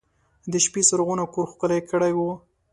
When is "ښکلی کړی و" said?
1.51-2.19